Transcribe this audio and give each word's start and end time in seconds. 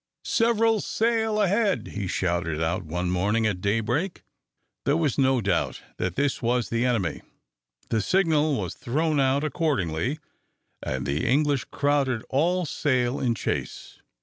"Several 0.25 0.79
sail 0.81 1.39
ahead!" 1.39 1.89
he 1.89 2.07
shouted 2.07 2.59
out 2.59 2.81
one 2.83 3.11
morning 3.11 3.45
at 3.45 3.61
daybreak. 3.61 4.23
There 4.83 4.97
was 4.97 5.19
no 5.19 5.41
doubt 5.41 5.83
that 5.97 6.15
this 6.15 6.41
was 6.41 6.69
the 6.69 6.83
enemy. 6.85 7.21
The 7.89 8.01
signal 8.01 8.59
was 8.59 8.73
thrown 8.73 9.19
out 9.19 9.43
accordingly, 9.43 10.17
and 10.81 11.05
the 11.05 11.27
English 11.27 11.65
crowded 11.65 12.25
all 12.31 12.65
sail 12.65 13.19
in 13.19 13.35
chase. 13.35 13.99